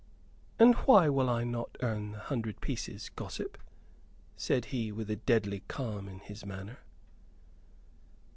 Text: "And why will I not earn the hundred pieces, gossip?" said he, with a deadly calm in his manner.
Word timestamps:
"And 0.57 0.73
why 0.87 1.09
will 1.09 1.29
I 1.29 1.43
not 1.43 1.77
earn 1.81 2.13
the 2.13 2.17
hundred 2.21 2.59
pieces, 2.59 3.09
gossip?" 3.15 3.55
said 4.35 4.65
he, 4.73 4.91
with 4.91 5.11
a 5.11 5.15
deadly 5.15 5.59
calm 5.67 6.09
in 6.09 6.21
his 6.21 6.43
manner. 6.43 6.79